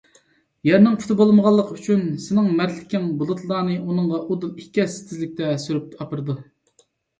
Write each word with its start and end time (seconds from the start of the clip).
يەرنىڭ 0.69 0.95
پۇتى 1.01 1.17
بولمىغانلىقى 1.19 1.75
ئۈچۈن 1.79 2.01
سېنىڭ 2.23 2.47
مەرتلىكىڭ 2.61 3.05
بۇلۇتلارنى 3.21 3.77
ئۇنىڭغا 3.83 4.23
ئۇدۇل 4.25 4.57
ئىككى 4.63 4.85
ھەسسە 4.87 5.07
تېزلىكتە 5.13 5.53
سۈرۈپ 5.69 5.97
ئاپىرىدۇ. 6.03 6.41